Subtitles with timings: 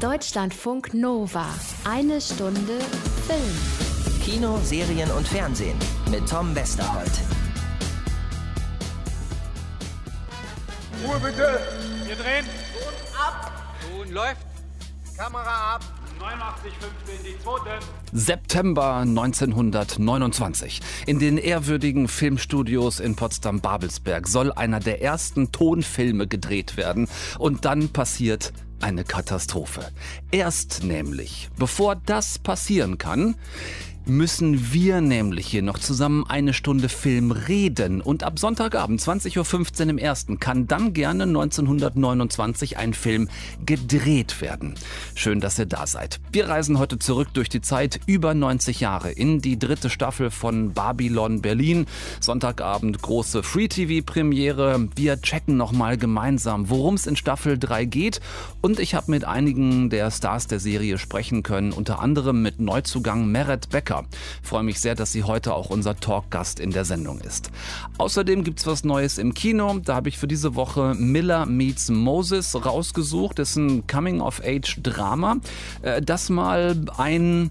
[0.00, 1.44] Deutschlandfunk Nova.
[1.84, 2.78] Eine Stunde
[3.26, 4.22] Film.
[4.24, 5.76] Kino, Serien und Fernsehen
[6.10, 7.10] mit Tom Westerholt.
[11.04, 11.60] Ruhe bitte!
[12.06, 12.46] Wir drehen.
[12.46, 13.52] Und ab!
[13.82, 14.40] Ton läuft.
[15.18, 15.84] Kamera ab!
[16.18, 16.72] 89,
[17.06, 17.78] 15, die zweite.
[18.12, 20.80] September 1929.
[21.06, 27.06] In den ehrwürdigen Filmstudios in Potsdam-Babelsberg soll einer der ersten Tonfilme gedreht werden.
[27.38, 29.90] Und dann passiert eine Katastrophe.
[30.30, 33.36] Erst nämlich, bevor das passieren kann,
[34.10, 38.00] müssen wir nämlich hier noch zusammen eine Stunde Film reden.
[38.00, 43.28] Und ab Sonntagabend 20.15 Uhr im ersten kann dann gerne 1929 ein Film
[43.64, 44.74] gedreht werden.
[45.14, 46.20] Schön, dass ihr da seid.
[46.32, 50.72] Wir reisen heute zurück durch die Zeit über 90 Jahre in die dritte Staffel von
[50.72, 51.86] Babylon Berlin.
[52.20, 54.88] Sonntagabend große Free-TV-Premiere.
[54.96, 58.20] Wir checken nochmal gemeinsam, worum es in Staffel 3 geht.
[58.60, 63.30] Und ich habe mit einigen der Stars der Serie sprechen können, unter anderem mit Neuzugang
[63.30, 63.99] Meret Becker.
[64.42, 67.50] Freue mich sehr, dass sie heute auch unser Talkgast in der Sendung ist.
[67.98, 69.78] Außerdem gibt es was Neues im Kino.
[69.84, 73.38] Da habe ich für diese Woche Miller Meets Moses rausgesucht.
[73.38, 75.36] Das ist ein Coming-of-Age-Drama,
[75.82, 77.50] äh, das mal ein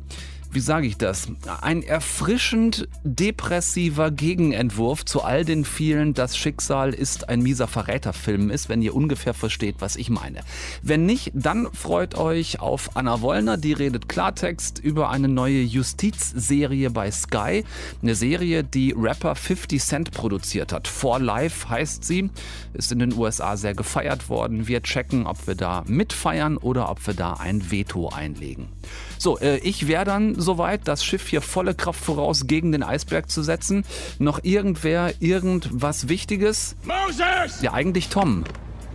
[0.51, 1.27] wie sage ich das,
[1.61, 8.67] ein erfrischend depressiver Gegenentwurf zu all den vielen Das Schicksal ist ein mieser Verräterfilm ist,
[8.67, 10.39] wenn ihr ungefähr versteht, was ich meine.
[10.81, 16.89] Wenn nicht, dann freut euch auf Anna Wollner, die redet Klartext über eine neue Justizserie
[16.89, 17.63] bei Sky.
[18.01, 20.87] Eine Serie, die Rapper 50 Cent produziert hat.
[20.87, 22.31] For Life heißt sie,
[22.73, 24.67] ist in den USA sehr gefeiert worden.
[24.67, 28.69] Wir checken, ob wir da mitfeiern oder ob wir da ein Veto einlegen.
[29.17, 33.29] So, äh, ich wäre dann soweit, das Schiff hier volle Kraft voraus gegen den Eisberg
[33.29, 33.85] zu setzen.
[34.17, 36.75] Noch irgendwer irgendwas Wichtiges?
[36.83, 37.61] Moses!
[37.61, 38.43] Ja, eigentlich Tom.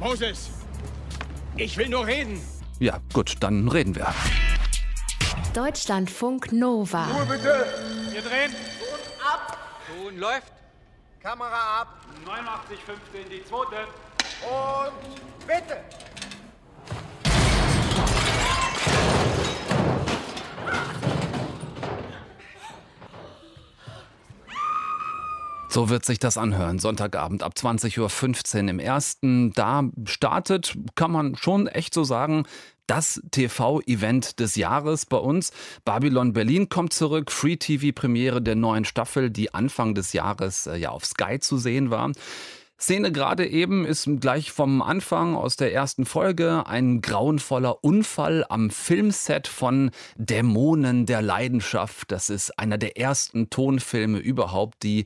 [0.00, 0.50] Moses!
[1.56, 2.40] Ich will nur reden!
[2.80, 4.12] Ja, gut, dann reden wir.
[5.54, 7.06] Deutschlandfunk Nova.
[7.06, 7.66] Ruhe bitte!
[8.10, 8.50] Wir drehen.
[8.50, 9.58] Und ab!
[9.86, 10.52] Ton läuft.
[11.22, 12.00] Kamera ab!
[12.26, 12.78] 89,
[13.12, 13.86] 15, die zweite.
[14.44, 15.78] Und bitte!
[25.74, 26.78] So wird sich das anhören.
[26.78, 29.52] Sonntagabend ab 20.15 Uhr im ersten.
[29.54, 32.44] Da startet, kann man schon echt so sagen,
[32.86, 35.50] das TV-Event des Jahres bei uns.
[35.84, 37.32] Babylon Berlin kommt zurück.
[37.32, 41.90] Free TV-Premiere der neuen Staffel, die Anfang des Jahres äh, ja auf Sky zu sehen
[41.90, 42.12] war.
[42.76, 48.68] Szene gerade eben ist gleich vom Anfang aus der ersten Folge ein grauenvoller Unfall am
[48.68, 52.10] Filmset von Dämonen der Leidenschaft.
[52.10, 55.04] Das ist einer der ersten Tonfilme überhaupt, die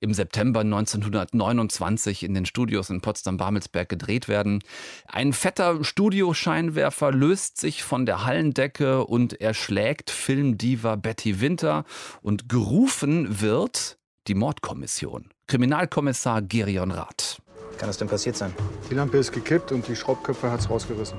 [0.00, 4.60] im September 1929 in den Studios in Potsdam-Babelsberg gedreht werden.
[5.06, 11.84] Ein fetter Studioscheinwerfer löst sich von der Hallendecke und erschlägt Filmdiva Betty Winter
[12.22, 13.99] und gerufen wird
[14.30, 15.24] die Mordkommission.
[15.48, 17.42] Kriminalkommissar Gerion Rath.
[17.78, 18.54] Kann es denn passiert sein?
[18.88, 21.18] Die Lampe ist gekippt und die Schraubköpfe hat's rausgerissen.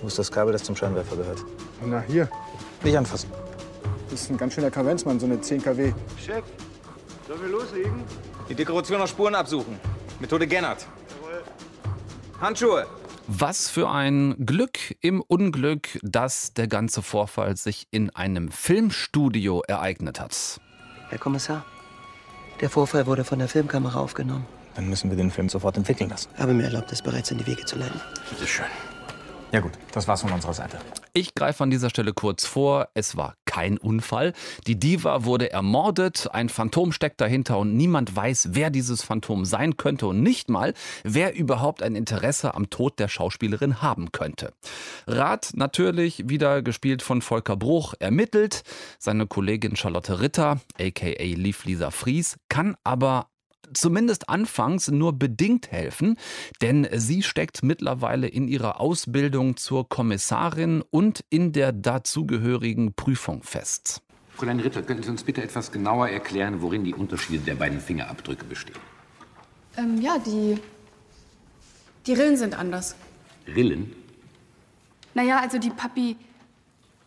[0.00, 1.44] Wo ist das Kabel, das zum Scheinwerfer gehört?
[1.84, 2.30] Na, hier.
[2.82, 3.30] Nicht anfassen.
[4.08, 5.92] Das ist ein ganz schöner Kavenzmann, so eine 10 kW.
[6.24, 6.44] Chef,
[7.28, 8.02] sollen wir loslegen?
[8.48, 9.78] Die Dekoration auf Spuren absuchen.
[10.18, 10.86] Methode Gennert.
[12.40, 12.86] Handschuhe.
[13.26, 20.20] Was für ein Glück im Unglück, dass der ganze Vorfall sich in einem Filmstudio ereignet
[20.20, 20.58] hat.
[21.10, 21.64] Herr Kommissar,
[22.60, 24.46] der Vorfall wurde von der Filmkamera aufgenommen.
[24.74, 26.28] Dann müssen wir den Film sofort entwickeln lassen.
[26.38, 28.00] Habe mir erlaubt, es bereits in die Wege zu leiten.
[28.30, 28.66] Bitte schön.
[29.52, 30.78] Ja gut, das war's von unserer Seite.
[31.12, 32.88] Ich greife an dieser Stelle kurz vor.
[32.94, 34.34] Es war kein Unfall.
[34.66, 36.28] Die Diva wurde ermordet.
[36.30, 40.74] Ein Phantom steckt dahinter und niemand weiß, wer dieses Phantom sein könnte und nicht mal,
[41.04, 44.52] wer überhaupt ein Interesse am Tod der Schauspielerin haben könnte.
[45.06, 48.62] Rat natürlich wieder gespielt von Volker Bruch ermittelt.
[48.98, 53.28] Seine Kollegin Charlotte Ritter, aka Lief Lisa Fries, kann aber
[53.74, 56.16] zumindest anfangs nur bedingt helfen,
[56.62, 64.02] denn sie steckt mittlerweile in ihrer Ausbildung zur Kommissarin und in der dazugehörigen Prüfung fest.
[64.36, 68.44] Fräulein Ritter, könnten Sie uns bitte etwas genauer erklären, worin die Unterschiede der beiden Fingerabdrücke
[68.44, 68.76] bestehen?
[69.78, 70.58] Ähm, ja, die.
[72.06, 72.96] Die Rillen sind anders.
[73.46, 73.92] Rillen?
[75.14, 76.16] Naja, also die Papi.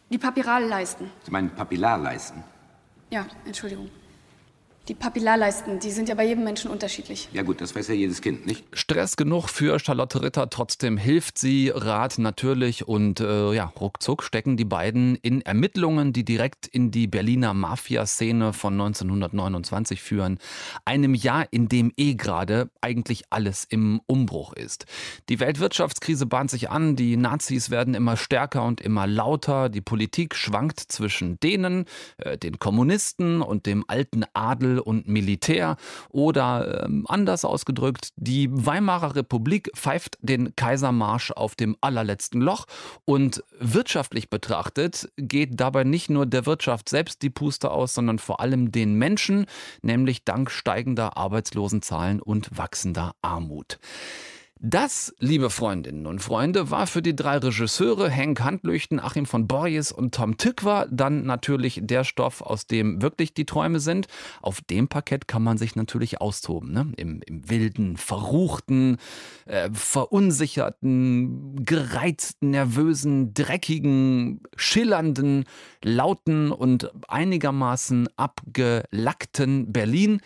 [0.10, 1.12] Die Papiralleisten.
[1.24, 2.44] Sie meinen Papillarleisten?
[3.12, 3.92] Ja, Entschuldigung.
[4.90, 7.30] Die Papillarleisten, die sind ja bei jedem Menschen unterschiedlich.
[7.32, 8.66] Ja gut, das weiß ja jedes Kind, nicht?
[8.74, 14.58] Stress genug für Charlotte Ritter, trotzdem hilft sie Rat natürlich und äh, ja, ruckzuck stecken
[14.58, 20.40] die beiden in Ermittlungen, die direkt in die Berliner Mafia-Szene von 1929 führen.
[20.86, 24.88] Einem Jahr, in dem eh gerade eigentlich alles im Umbruch ist.
[25.30, 30.34] Die Weltwirtschaftskrise bahnt sich an, die Nazis werden immer stärker und immer lauter, die Politik
[30.34, 31.86] schwankt zwischen denen,
[32.18, 35.78] äh, den Kommunisten und dem alten Adel und Militär
[36.10, 42.66] oder ähm, anders ausgedrückt, die Weimarer Republik pfeift den Kaisermarsch auf dem allerletzten Loch
[43.06, 48.40] und wirtschaftlich betrachtet geht dabei nicht nur der Wirtschaft selbst die Puste aus, sondern vor
[48.40, 49.46] allem den Menschen,
[49.82, 53.80] nämlich dank steigender Arbeitslosenzahlen und wachsender Armut.
[54.62, 59.94] Das, liebe Freundinnen und Freunde, war für die drei Regisseure Henk Handlüchten, Achim von Borjes
[59.94, 64.08] und Tom Tückwer dann natürlich der Stoff, aus dem wirklich die Träume sind.
[64.42, 66.74] Auf dem Parkett kann man sich natürlich austoben.
[66.74, 66.92] Ne?
[66.98, 68.98] Im, Im, wilden, verruchten,
[69.46, 75.46] äh, verunsicherten, gereizten, nervösen, dreckigen, schillernden,
[75.82, 80.20] lauten und einigermaßen abgelackten Berlin.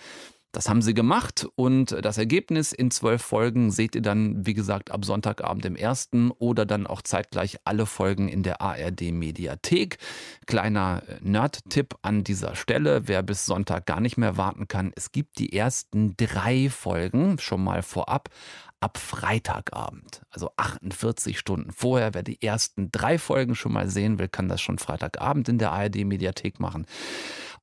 [0.54, 4.92] Das haben sie gemacht und das Ergebnis in zwölf Folgen seht ihr dann, wie gesagt,
[4.92, 9.98] ab Sonntagabend im ersten oder dann auch zeitgleich alle Folgen in der ARD Mediathek.
[10.46, 14.92] Kleiner äh, Nerd-Tipp an dieser Stelle, wer bis Sonntag gar nicht mehr warten kann.
[14.96, 18.30] Es gibt die ersten drei Folgen schon mal vorab
[18.84, 22.14] ab Freitagabend, also 48 Stunden vorher.
[22.14, 25.72] Wer die ersten drei Folgen schon mal sehen will, kann das schon Freitagabend in der
[25.72, 26.86] ARD Mediathek machen.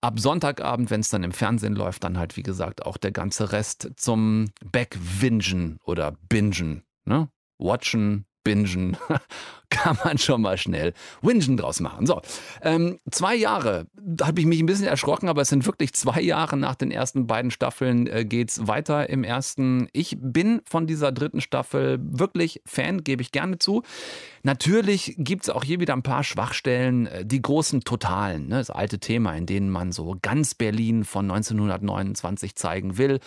[0.01, 3.53] Ab Sonntagabend, wenn es dann im Fernsehen läuft, dann halt wie gesagt auch der ganze
[3.53, 6.85] Rest zum Backwingen oder Bingen.
[7.05, 7.29] Ne?
[7.59, 8.97] Watchen, bingen,
[9.71, 12.07] kann man schon mal schnell Wingen draus machen.
[12.07, 12.21] So,
[12.63, 16.21] ähm, zwei Jahre, da habe ich mich ein bisschen erschrocken, aber es sind wirklich zwei
[16.21, 19.89] Jahre nach den ersten beiden Staffeln äh, es weiter im ersten.
[19.93, 23.83] Ich bin von dieser dritten Staffel wirklich Fan, gebe ich gerne zu.
[24.43, 28.71] Natürlich gibt es auch hier wieder ein paar Schwachstellen, äh, die großen Totalen, ne, das
[28.71, 33.21] alte Thema, in denen man so ganz Berlin von 1929 zeigen will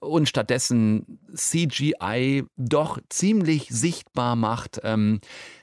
[0.00, 4.80] und stattdessen CGI doch ziemlich sichtbar macht.
[4.82, 5.20] Ähm,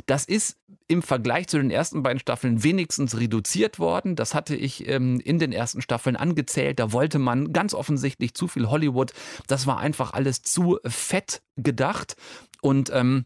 [0.07, 0.57] das ist
[0.87, 4.15] im Vergleich zu den ersten beiden Staffeln wenigstens reduziert worden.
[4.15, 6.79] Das hatte ich ähm, in den ersten Staffeln angezählt.
[6.79, 9.11] Da wollte man ganz offensichtlich zu viel Hollywood.
[9.47, 12.15] Das war einfach alles zu fett gedacht.
[12.61, 13.25] Und ähm,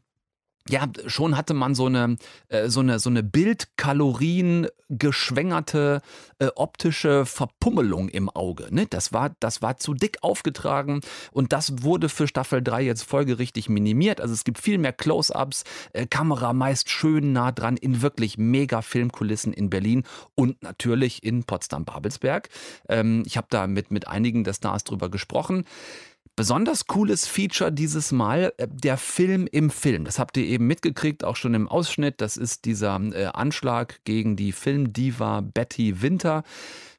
[0.70, 2.18] ja, schon hatte man so eine,
[2.50, 6.02] äh, so eine, so eine Bildkalorien geschwängerte
[6.40, 8.68] äh, optische Verpummelung im Auge.
[8.72, 8.86] Ne?
[8.88, 13.70] Das, war, das war zu dick aufgetragen und das wurde für Staffel 3 jetzt folgerichtig
[13.70, 14.22] minimiert.
[14.22, 15.64] Also es gibt viel mehr Close-ups,
[15.94, 20.04] äh, Kamera meist schön nah dran in wirklich mega Filmkulissen in Berlin
[20.36, 22.50] und natürlich in Potsdam-Babelsberg.
[22.90, 25.66] Ähm, ich habe da mit, mit einigen der Stars drüber gesprochen.
[26.38, 30.06] Besonders cooles Feature dieses Mal, äh, der Film im Film.
[30.06, 32.22] Das habt ihr eben mitgekriegt, auch schon im Ausschnitt.
[32.22, 36.44] Das ist dieser äh, Anschlag gegen die Filmdiva Betty Winter.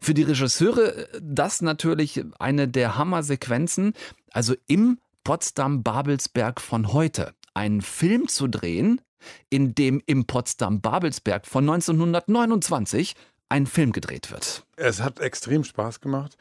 [0.01, 3.95] Für die Regisseure äh, das natürlich eine der Hammersequenzen.
[4.33, 9.01] Also im Potsdam-Babelsberg von heute einen Film zu drehen,
[9.49, 13.15] in dem im Potsdam-Babelsberg von 1929
[13.49, 14.65] ein Film gedreht wird.
[14.77, 16.37] Es hat extrem Spaß gemacht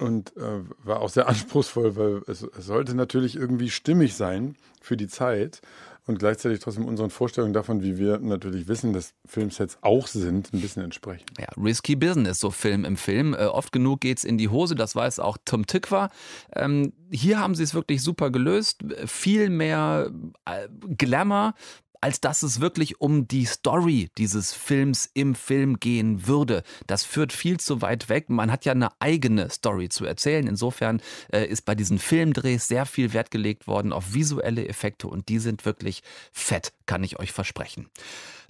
[0.00, 4.96] und äh, war auch sehr anspruchsvoll, weil es, es, sollte natürlich irgendwie stimmig sein für
[4.96, 5.60] die Zeit
[6.06, 10.60] und gleichzeitig trotzdem unseren Vorstellungen davon, wie wir natürlich wissen, dass Filmsets auch sind, ein
[10.60, 11.26] bisschen entsprechen.
[11.38, 13.34] Ja, risky Business, so Film im Film.
[13.34, 16.10] Äh, oft genug geht es in die Hose, das weiß auch Tom Tykwer.
[16.54, 18.82] Ähm, hier haben sie es wirklich super gelöst.
[19.06, 20.10] Viel mehr
[20.46, 21.54] äh, Glamour,
[22.00, 26.62] als dass es wirklich um die Story dieses Films im Film gehen würde.
[26.86, 28.30] Das führt viel zu weit weg.
[28.30, 30.46] Man hat ja eine eigene Story zu erzählen.
[30.46, 31.00] Insofern
[31.32, 35.38] äh, ist bei diesen Filmdrehs sehr viel Wert gelegt worden auf visuelle Effekte und die
[35.38, 36.02] sind wirklich
[36.32, 37.88] fett, kann ich euch versprechen.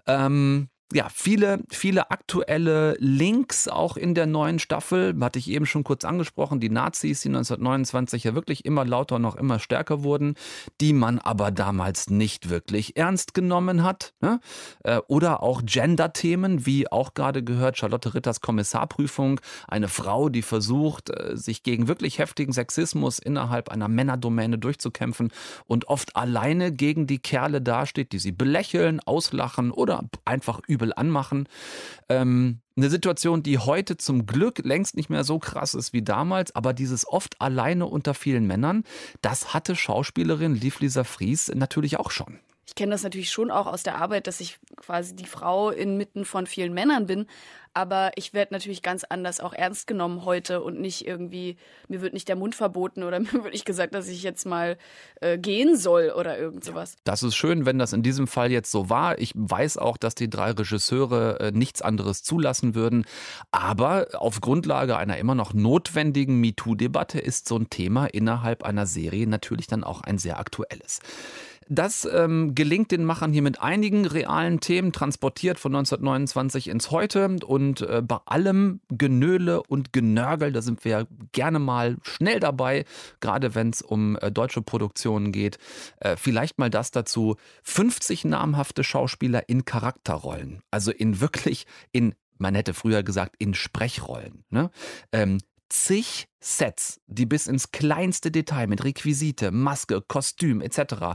[0.07, 5.17] Ähm, ja, viele, viele aktuelle Links auch in der neuen Staffel.
[5.21, 6.59] Hatte ich eben schon kurz angesprochen.
[6.59, 10.35] Die Nazis, die 1929 ja wirklich immer lauter noch immer stärker wurden,
[10.81, 14.15] die man aber damals nicht wirklich ernst genommen hat.
[14.21, 14.41] Ne?
[14.83, 19.41] Äh, oder auch Gender-Themen, wie auch gerade gehört, Charlotte Ritters Kommissarprüfung.
[19.69, 25.33] Eine Frau, die versucht, äh, sich gegen wirklich heftigen Sexismus innerhalb einer Männerdomäne durchzukämpfen
[25.67, 30.93] und oft alleine gegen die Kerle dasteht, die sie belächeln, auslachen oder einfach über übel
[30.95, 31.49] anmachen.
[32.09, 36.55] Ähm, eine Situation, die heute zum Glück längst nicht mehr so krass ist wie damals,
[36.57, 38.85] aber dieses oft alleine unter vielen Männern,
[39.21, 42.39] das hatte Schauspielerin Liv Lisa Fries natürlich auch schon.
[42.71, 46.25] Ich kenne das natürlich schon auch aus der Arbeit, dass ich quasi die Frau inmitten
[46.25, 47.27] von vielen Männern bin.
[47.75, 51.57] Aber ich werde natürlich ganz anders auch ernst genommen heute und nicht irgendwie,
[51.89, 54.79] mir wird nicht der Mund verboten oder mir wird nicht gesagt, dass ich jetzt mal
[55.21, 56.95] äh, gehen soll oder irgend sowas.
[57.03, 59.19] Das ist schön, wenn das in diesem Fall jetzt so war.
[59.19, 63.05] Ich weiß auch, dass die drei Regisseure äh, nichts anderes zulassen würden.
[63.51, 69.27] Aber auf Grundlage einer immer noch notwendigen MeToo-Debatte ist so ein Thema innerhalb einer Serie
[69.27, 71.01] natürlich dann auch ein sehr aktuelles.
[71.73, 77.37] Das ähm, gelingt den Machern hier mit einigen realen Themen, transportiert von 1929 ins Heute.
[77.47, 82.85] Und äh, bei allem Genöle und Genörgel, da sind wir gerne mal schnell dabei,
[83.21, 85.59] gerade wenn es um äh, deutsche Produktionen geht.
[86.01, 87.37] Äh, vielleicht mal das dazu.
[87.63, 90.63] 50 namhafte Schauspieler in Charakterrollen.
[90.73, 94.43] Also in wirklich, in man hätte früher gesagt, in Sprechrollen.
[94.51, 94.71] Ne?
[95.13, 101.15] Ähm, zig Sets, die bis ins kleinste Detail mit Requisite, Maske, Kostüm etc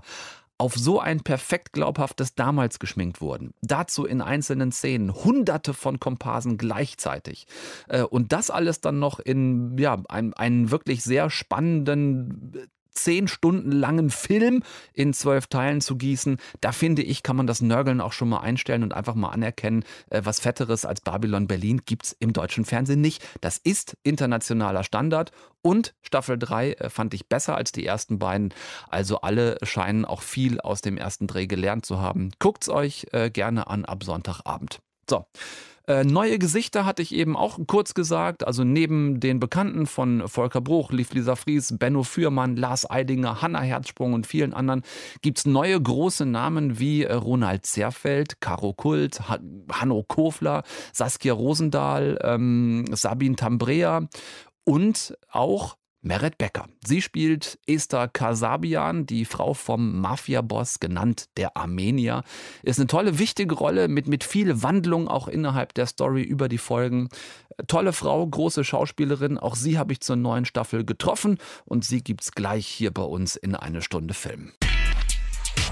[0.57, 3.53] auf so ein perfekt glaubhaftes damals geschminkt wurden.
[3.62, 7.47] Dazu in einzelnen Szenen hunderte von Komparsen gleichzeitig.
[7.88, 13.72] Äh, und das alles dann noch in ja, einem, einen wirklich sehr spannenden zehn Stunden
[13.72, 18.14] langen Film in zwölf Teilen zu gießen, da finde ich, kann man das Nörgeln auch
[18.14, 22.16] schon mal einstellen und einfach mal anerkennen, äh, was Fetteres als Babylon Berlin gibt es
[22.20, 23.24] im deutschen Fernsehen nicht.
[23.42, 28.54] Das ist internationaler Standard und Staffel 3 äh, fand ich besser als die ersten beiden.
[28.90, 32.32] Also alle scheinen auch viel aus dem ersten Dreh gelernt zu haben.
[32.40, 34.80] Guckt's euch äh, gerne an ab Sonntagabend.
[35.10, 35.25] So.
[35.88, 38.46] Äh, neue Gesichter hatte ich eben auch kurz gesagt.
[38.46, 43.62] Also neben den Bekannten von Volker Bruch, Lief Lisa Fries, Benno Fürmann, Lars Eidinger, Hanna
[43.62, 44.82] Herzsprung und vielen anderen
[45.22, 49.22] gibt es neue große Namen wie äh, Ronald Zerfeld, Caro Kult,
[49.72, 50.63] Hanno Kofler,
[50.94, 54.08] Saskia Rosendahl, ähm, Sabine Tambrea
[54.63, 56.67] und auch Meret Becker.
[56.85, 62.24] Sie spielt Esther Kasabian, die Frau vom Mafia-Boss, genannt der Armenier.
[62.62, 66.59] Ist eine tolle, wichtige Rolle mit, mit viel Wandlung auch innerhalb der Story über die
[66.59, 67.09] Folgen.
[67.67, 69.39] Tolle Frau, große Schauspielerin.
[69.39, 73.01] Auch sie habe ich zur neuen Staffel getroffen und sie gibt es gleich hier bei
[73.01, 74.51] uns in eine Stunde Film.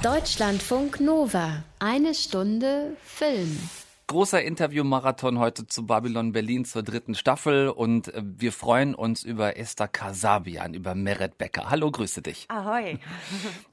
[0.01, 1.63] Deutschlandfunk Nova.
[1.77, 3.59] Eine Stunde Film
[4.07, 9.57] großer Interviewmarathon heute zu Babylon Berlin zur dritten Staffel und äh, wir freuen uns über
[9.57, 11.69] Esther Kasabian, über Meret Becker.
[11.69, 12.45] Hallo, grüße dich.
[12.49, 12.99] Ahoi.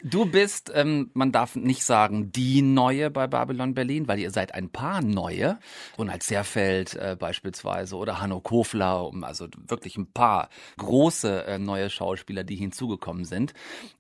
[0.03, 4.55] Du bist, ähm, man darf nicht sagen, die Neue bei Babylon Berlin, weil ihr seid
[4.55, 5.59] ein paar Neue.
[5.99, 12.45] Ronald Seerfeld äh, beispielsweise oder Hanno Kofler, also wirklich ein paar große äh, neue Schauspieler,
[12.45, 13.53] die hinzugekommen sind.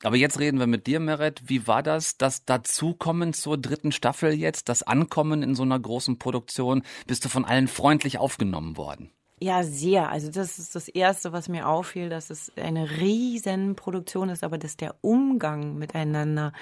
[0.02, 1.42] Aber jetzt reden wir mit dir, Meret.
[1.46, 6.18] Wie war das, das Dazukommen zur dritten Staffel jetzt, das Ankommen in so einer großen
[6.18, 6.29] Produktion?
[6.30, 9.10] Produktion bist du von allen freundlich aufgenommen worden.
[9.42, 10.10] Ja, sehr.
[10.10, 14.58] Also das ist das Erste, was mir auffiel, dass es eine riesen Produktion ist, aber
[14.58, 16.52] dass der Umgang miteinander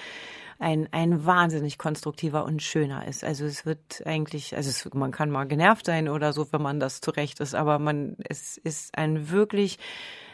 [0.60, 3.25] ein, ein wahnsinnig konstruktiver und schöner ist.
[3.25, 6.80] Also es wird eigentlich, also es, man kann mal genervt sein oder so, wenn man
[6.80, 9.78] das zurecht ist, aber man, es ist ein wirklich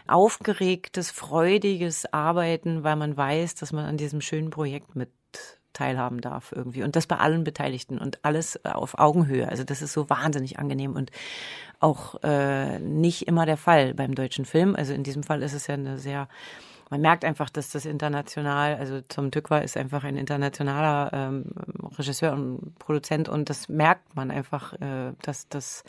[0.07, 5.11] aufgeregtes, freudiges Arbeiten, weil man weiß, dass man an diesem schönen Projekt mit
[5.75, 6.83] teilhaben darf irgendwie.
[6.83, 9.49] Und das bei allen Beteiligten und alles auf Augenhöhe.
[9.49, 11.11] Also das ist so wahnsinnig angenehm und
[11.81, 14.75] auch äh, nicht immer der Fall beim deutschen Film.
[14.75, 16.29] Also in diesem Fall ist es ja eine sehr
[16.91, 21.47] man merkt einfach, dass das international, also Tom Tückwer ist einfach ein internationaler ähm,
[21.99, 25.83] Regisseur und Produzent und das merkt man einfach, äh, dass das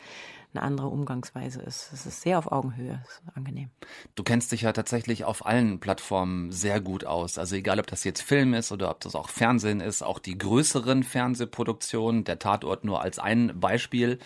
[0.56, 1.90] eine andere Umgangsweise ist.
[1.92, 3.70] Es ist sehr auf Augenhöhe, ist angenehm.
[4.14, 7.38] Du kennst dich ja tatsächlich auf allen Plattformen sehr gut aus.
[7.38, 10.38] Also egal, ob das jetzt Film ist oder ob das auch Fernsehen ist, auch die
[10.38, 14.18] größeren Fernsehproduktionen, der Tatort nur als ein Beispiel.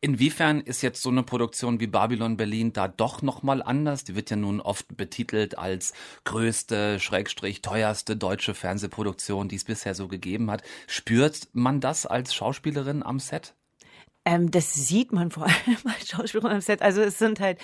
[0.00, 4.04] Inwiefern ist jetzt so eine Produktion wie Babylon Berlin da doch nochmal anders?
[4.04, 9.96] Die wird ja nun oft betitelt als größte, schrägstrich teuerste deutsche Fernsehproduktion, die es bisher
[9.96, 10.62] so gegeben hat.
[10.86, 13.55] Spürt man das als Schauspielerin am Set?
[14.26, 16.82] Ähm, das sieht man vor allem als Schauspielerin am Set.
[16.82, 17.58] Also es sind halt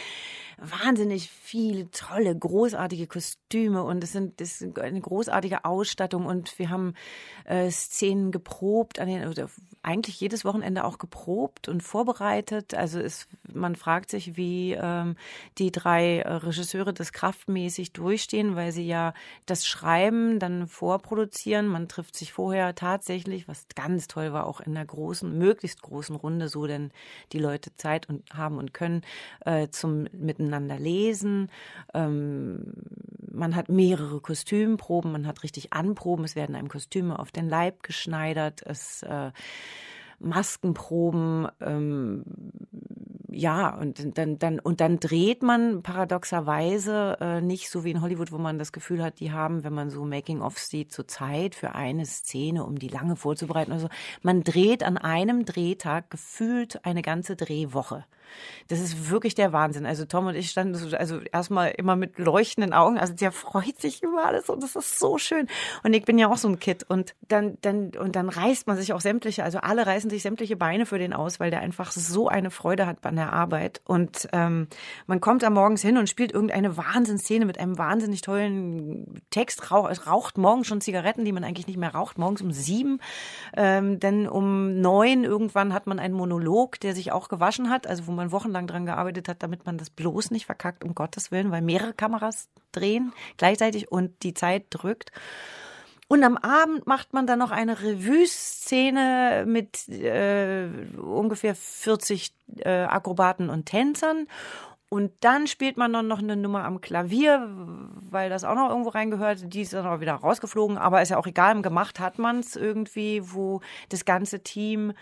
[0.63, 6.71] wahnsinnig viele tolle, großartige Kostüme und es sind, das ist eine großartige Ausstattung und wir
[6.71, 6.95] haben
[7.45, 9.49] äh, Szenen geprobt, an den, oder
[9.83, 12.75] eigentlich jedes Wochenende auch geprobt und vorbereitet.
[12.75, 15.17] Also es, man fragt sich, wie ähm,
[15.59, 19.13] die drei äh, Regisseure das kraftmäßig durchstehen, weil sie ja
[19.47, 21.67] das Schreiben dann vorproduzieren.
[21.67, 26.15] Man trifft sich vorher tatsächlich, was ganz toll war, auch in einer großen, möglichst großen
[26.15, 26.93] Runde, so denn
[27.33, 29.03] die Leute Zeit und haben und können
[29.45, 31.51] äh, zum miteinander lesen.
[31.95, 32.73] Ähm,
[33.31, 36.25] man hat mehrere Kostümproben, man hat richtig Anproben.
[36.25, 38.63] Es werden einem Kostüme auf den Leib geschneidert.
[38.65, 39.31] Es äh,
[40.23, 42.25] Maskenproben, ähm,
[43.31, 48.31] ja, und dann, dann, und dann dreht man paradoxerweise äh, nicht so wie in Hollywood,
[48.31, 51.75] wo man das Gefühl hat, die haben, wenn man so Making-ofs sieht, zur Zeit für
[51.75, 53.89] eine Szene, um die lange vorzubereiten oder so.
[54.23, 58.05] Man dreht an einem Drehtag gefühlt eine ganze Drehwoche.
[58.69, 59.87] Das ist wirklich der Wahnsinn.
[59.87, 62.99] Also Tom und ich standen so, also erstmal immer mit leuchtenden Augen.
[62.99, 65.49] Also der freut sich über alles und das ist so schön.
[65.83, 68.77] Und ich bin ja auch so ein Kid und dann, dann, und dann reißt man
[68.77, 71.93] sich auch sämtliche, also alle reißen sich sämtliche Beine für den aus, weil der einfach
[71.93, 73.81] so eine Freude hat an der Arbeit.
[73.85, 74.69] Und ähm,
[75.07, 79.63] man kommt da morgens hin und spielt irgendeine Wahnsinnsszene mit einem wahnsinnig tollen Text.
[79.91, 83.01] Es raucht morgens schon Zigaretten, die man eigentlich nicht mehr raucht, morgens um sieben.
[83.57, 88.07] Ähm, denn um neun irgendwann hat man einen Monolog, der sich auch gewaschen hat, also
[88.07, 91.51] wo man wochenlang dran gearbeitet hat, damit man das bloß nicht verkackt, um Gottes Willen,
[91.51, 95.11] weil mehrere Kameras drehen gleichzeitig und die Zeit drückt.
[96.13, 103.49] Und am Abend macht man dann noch eine Revue-Szene mit äh, ungefähr 40 äh, Akrobaten
[103.49, 104.27] und Tänzern.
[104.91, 107.49] Und dann spielt man dann noch eine Nummer am Klavier,
[108.11, 109.55] weil das auch noch irgendwo reingehört.
[109.55, 111.63] Die ist dann auch wieder rausgeflogen, aber ist ja auch egal.
[111.63, 114.93] Gemacht hat man es irgendwie, wo das ganze Team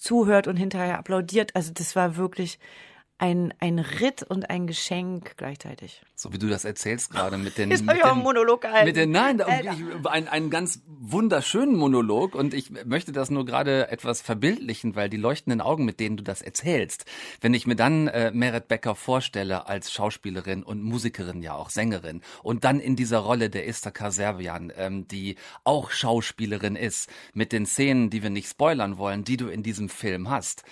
[0.00, 1.54] zuhört und hinterher applaudiert.
[1.54, 2.58] Also das war wirklich
[3.20, 6.00] ein, ein Ritt und ein Geschenk gleichzeitig.
[6.14, 7.70] So wie du das erzählst gerade mit den.
[7.70, 8.86] Jetzt mit ich auch einen Monolog gehalten.
[8.86, 13.88] Mit den, nein, ich, ein, einen ganz wunderschönen Monolog und ich möchte das nur gerade
[13.90, 17.04] etwas verbildlichen, weil die leuchtenden Augen, mit denen du das erzählst,
[17.42, 22.22] wenn ich mir dann äh, Meret Becker vorstelle als Schauspielerin und Musikerin, ja auch Sängerin
[22.42, 27.66] und dann in dieser Rolle der Esther Kaservian, ähm, die auch Schauspielerin ist, mit den
[27.66, 30.64] Szenen, die wir nicht spoilern wollen, die du in diesem Film hast.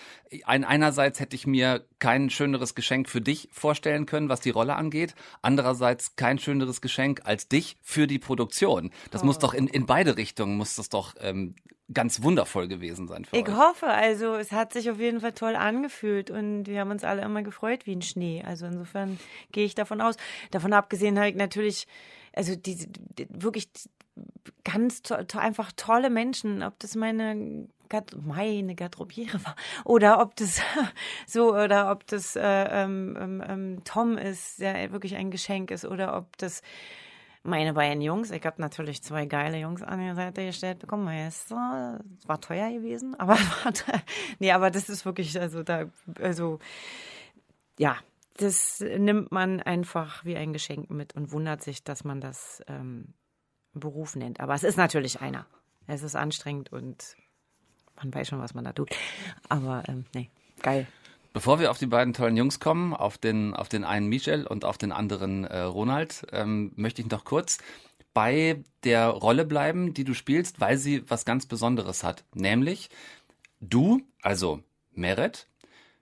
[0.45, 4.77] Ein, einerseits hätte ich mir kein schöneres Geschenk für dich vorstellen können, was die Rolle
[4.77, 5.15] angeht.
[5.43, 8.91] Andererseits kein schöneres Geschenk als dich für die Produktion.
[9.11, 9.41] Das muss Oh.
[9.41, 11.55] doch in, in beide Richtungen muss das doch ähm,
[11.93, 13.55] ganz wundervoll gewesen sein für Ich euch.
[13.57, 17.23] hoffe, also es hat sich auf jeden Fall toll angefühlt und wir haben uns alle
[17.23, 18.43] immer gefreut wie ein Schnee.
[18.47, 19.19] Also insofern
[19.53, 20.17] gehe ich davon aus.
[20.51, 21.87] Davon abgesehen habe ich natürlich,
[22.35, 23.69] also diese die, wirklich
[24.65, 27.69] ganz to to einfach tolle Menschen, ob das meine
[28.23, 30.61] meine Garderobiere war oder ob das
[31.27, 35.85] so oder ob das äh, ähm, ähm, ähm, Tom ist, der wirklich ein Geschenk ist
[35.85, 36.63] oder ob das
[37.43, 41.05] meine beiden Jungs, ich habe natürlich zwei geile Jungs an die Seite gestellt bekommen.
[41.05, 43.39] Meister, es war teuer gewesen, aber
[44.39, 45.87] nee, aber das ist wirklich, also da,
[46.21, 46.59] also
[47.79, 47.97] ja,
[48.37, 53.15] das nimmt man einfach wie ein Geschenk mit und wundert sich, dass man das ähm,
[53.81, 54.41] Beruf nennt.
[54.41, 55.47] Aber es ist natürlich einer.
[55.87, 57.17] Es ist anstrengend und
[57.97, 58.91] man weiß schon, was man da tut.
[59.49, 60.31] Aber ähm, nee,
[60.63, 60.87] geil.
[61.33, 64.65] Bevor wir auf die beiden tollen Jungs kommen, auf den, auf den einen Michel und
[64.65, 67.59] auf den anderen äh, Ronald, ähm, möchte ich noch kurz
[68.15, 72.25] bei der Rolle bleiben, die du spielst, weil sie was ganz Besonderes hat.
[72.35, 72.91] Nämlich,
[73.61, 75.47] du, also Meret,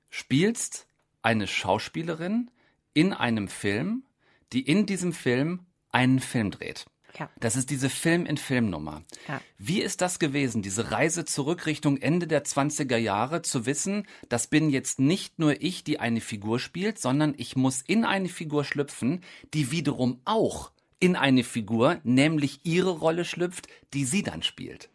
[0.08, 0.86] spielst
[1.22, 2.50] eine Schauspielerin
[2.94, 4.04] in einem Film,
[4.52, 6.86] die in diesem Film einen Film dreht.
[7.18, 7.30] Ja.
[7.40, 9.02] Das ist diese Film-in-Film-Nummer.
[9.28, 9.40] Ja.
[9.58, 14.48] Wie ist das gewesen, diese Reise zurück Richtung Ende der 20er Jahre, zu wissen, das
[14.48, 18.64] bin jetzt nicht nur ich, die eine Figur spielt, sondern ich muss in eine Figur
[18.64, 19.22] schlüpfen,
[19.54, 24.88] die wiederum auch in eine Figur, nämlich ihre Rolle schlüpft, die sie dann spielt.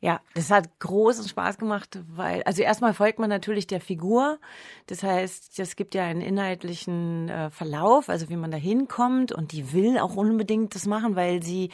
[0.00, 4.38] Ja, das hat großen Spaß gemacht, weil, also erstmal folgt man natürlich der Figur.
[4.86, 9.50] Das heißt, es gibt ja einen inhaltlichen äh, Verlauf, also wie man da hinkommt und
[9.50, 11.70] die will auch unbedingt das machen, weil sie,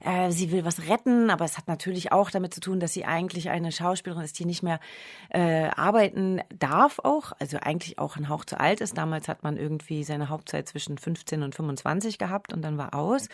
[0.00, 3.04] äh, sie will was retten, aber es hat natürlich auch damit zu tun, dass sie
[3.04, 4.80] eigentlich eine Schauspielerin ist, die nicht mehr
[5.28, 8.96] äh, arbeiten darf auch, also eigentlich auch ein Hauch zu alt ist.
[8.96, 13.28] Damals hat man irgendwie seine Hauptzeit zwischen 15 und 25 gehabt und dann war aus.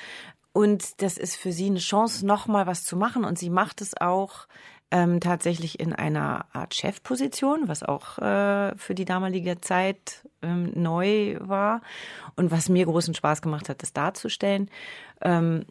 [0.53, 3.25] Und das ist für sie eine Chance, nochmal was zu machen.
[3.25, 4.47] Und sie macht es auch
[4.91, 11.39] ähm, tatsächlich in einer Art Chefposition, was auch äh, für die damalige Zeit ähm, neu
[11.41, 11.81] war
[12.37, 14.71] und was mir großen Spaß gemacht hat, das darzustellen.
[15.23, 15.65] Ähm,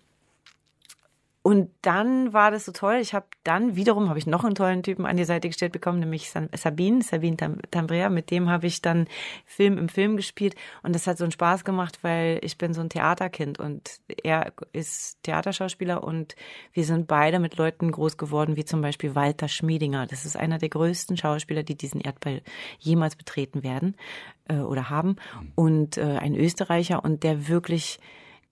[1.43, 2.97] und dann war das so toll.
[3.01, 5.99] Ich habe dann wiederum habe ich noch einen tollen Typen an die Seite gestellt bekommen,
[5.99, 8.09] nämlich Sabine, Sabine Tam- Tambrea.
[8.09, 9.07] Mit dem habe ich dann
[9.45, 12.81] Film im Film gespielt und das hat so einen Spaß gemacht, weil ich bin so
[12.81, 16.35] ein Theaterkind und er ist Theaterschauspieler und
[16.73, 20.05] wir sind beide mit Leuten groß geworden, wie zum Beispiel Walter Schmiedinger.
[20.05, 22.43] Das ist einer der größten Schauspieler, die diesen Erdball
[22.77, 23.95] jemals betreten werden
[24.47, 25.15] äh, oder haben
[25.55, 27.99] und äh, ein Österreicher und der wirklich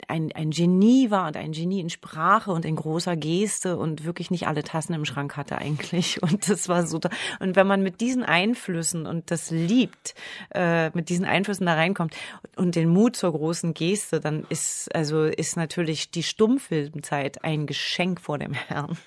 [0.07, 4.31] ein, ein Genie war und ein Genie in Sprache und in großer Geste und wirklich
[4.31, 6.21] nicht alle Tassen im Schrank hatte eigentlich.
[6.29, 6.99] Und das war so.
[7.39, 10.15] Und wenn man mit diesen Einflüssen und das liebt,
[10.53, 12.15] äh, mit diesen Einflüssen da reinkommt
[12.55, 18.21] und den Mut zur großen Geste, dann ist also ist natürlich die Stummfilmzeit ein Geschenk
[18.21, 18.97] vor dem Herrn.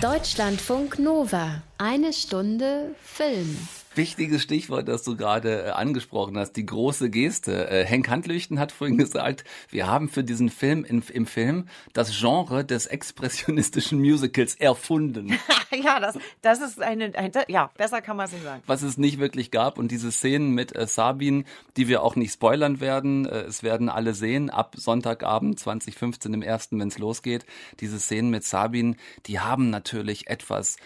[0.00, 1.62] Deutschlandfunk Nova.
[1.78, 3.56] Eine Stunde Film.
[3.96, 7.68] Wichtiges Stichwort, das du gerade äh, angesprochen hast, die große Geste.
[7.70, 12.18] Äh, Henk Handlüchten hat vorhin gesagt, wir haben für diesen Film in, im Film das
[12.18, 15.38] Genre des expressionistischen Musicals erfunden.
[15.70, 18.62] ja, das, das ist eine, ein, ja, besser kann man es nicht sagen.
[18.66, 21.44] Was es nicht wirklich gab und diese Szenen mit äh, Sabin,
[21.76, 26.42] die wir auch nicht spoilern werden, äh, es werden alle sehen, ab Sonntagabend 2015 im
[26.42, 27.46] ersten, wenn es losgeht,
[27.80, 30.76] diese Szenen mit Sabin, die haben natürlich etwas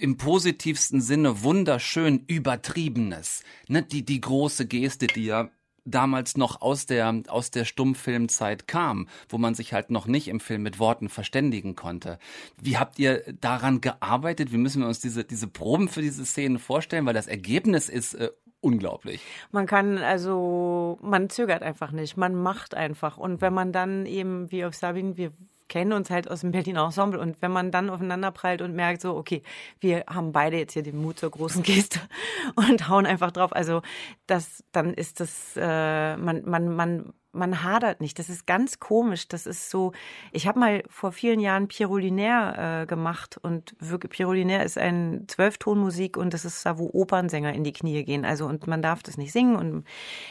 [0.00, 3.42] im positivsten Sinne wunderschön übertriebenes.
[3.68, 3.82] Ne?
[3.82, 5.50] Die, die große Geste, die ja
[5.86, 10.40] damals noch aus der, aus der Stummfilmzeit kam, wo man sich halt noch nicht im
[10.40, 12.18] Film mit Worten verständigen konnte.
[12.60, 14.52] Wie habt ihr daran gearbeitet?
[14.52, 17.06] Wie müssen wir uns diese, diese Proben für diese Szenen vorstellen?
[17.06, 18.30] Weil das Ergebnis ist äh,
[18.60, 19.20] unglaublich.
[19.52, 23.16] Man kann also, man zögert einfach nicht, man macht einfach.
[23.16, 25.32] Und wenn man dann eben, wie auf Sabine, wir
[25.68, 29.00] kennen uns halt aus dem Berliner Ensemble und wenn man dann aufeinander prallt und merkt
[29.00, 29.42] so, okay,
[29.80, 32.00] wir haben beide jetzt hier den Mut zur großen Geste
[32.54, 33.82] und hauen einfach drauf, also
[34.26, 38.18] das, dann ist das, äh, man, man, man, man hadert nicht.
[38.18, 39.28] Das ist ganz komisch.
[39.28, 39.92] Das ist so.
[40.32, 46.16] Ich habe mal vor vielen Jahren Pierolinaire äh, gemacht und wirklich Pierolinaire ist ein Zwölftonmusik
[46.16, 48.24] und das ist da, wo Opernsänger in die Knie gehen.
[48.24, 49.84] Also und man darf das nicht singen und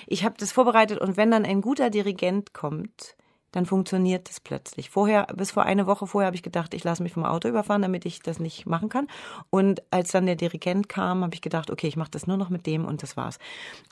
[0.07, 3.15] ich habe das vorbereitet und wenn dann ein guter Dirigent kommt,
[3.55, 4.89] dann funktioniert das plötzlich.
[4.89, 7.81] Vorher, bis vor eine Woche vorher habe ich gedacht, ich lasse mich vom Auto überfahren,
[7.81, 9.07] damit ich das nicht machen kann.
[9.49, 12.49] Und als dann der Dirigent kam, habe ich gedacht, okay, ich mache das nur noch
[12.49, 13.39] mit dem und das war's.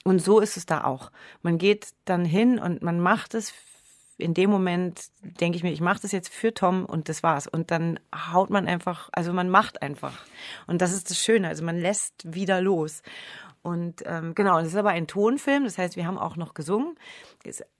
[0.04, 1.10] Und so ist es da auch.
[1.40, 3.54] Man geht dann hin und man macht es
[4.16, 5.08] in dem Moment
[5.40, 7.48] denke ich mir, ich mache das jetzt für Tom und das war's.
[7.48, 10.24] Und dann haut man einfach, also man macht einfach.
[10.66, 11.48] Und das ist das Schöne.
[11.48, 13.02] Also man lässt wieder los.
[13.64, 16.96] Und ähm, genau, das ist aber ein Tonfilm, das heißt, wir haben auch noch gesungen.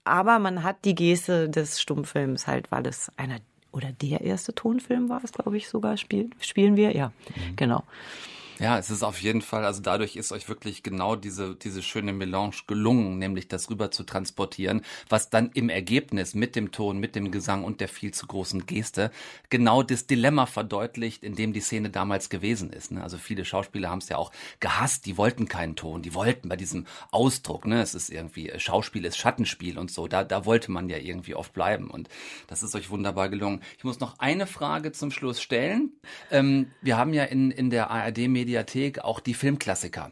[0.03, 3.37] Aber man hat die Geste des Stummfilms halt, weil es einer
[3.71, 6.95] oder der erste Tonfilm war es, glaube ich, sogar, spiel, spielen wir.
[6.95, 7.55] Ja, mhm.
[7.55, 7.83] genau.
[8.57, 12.13] Ja, es ist auf jeden Fall, also dadurch ist euch wirklich genau diese, diese schöne
[12.13, 17.17] Melange gelungen, nämlich das rüber zu transportieren, was dann im Ergebnis mit dem Ton, mit
[17.17, 19.11] dem Gesang und der viel zu großen Geste
[19.49, 22.91] genau das Dilemma verdeutlicht, in dem die Szene damals gewesen ist.
[22.91, 23.03] Ne?
[23.03, 26.55] Also viele Schauspieler haben es ja auch gehasst, die wollten keinen Ton, die wollten bei
[26.55, 30.71] diesem Ausdruck, ne, es ist irgendwie, äh, Schauspiel ist Schattenspiel und so, da, da wollte
[30.71, 32.07] man ja irgendwie oft bleiben und
[32.47, 33.61] das ist euch wunderbar gelungen.
[33.77, 35.91] Ich muss noch eine Frage zum Schluss stellen.
[36.31, 40.11] Ähm, wir haben ja in, in der ARD-Medien Mediathek auch die Filmklassiker,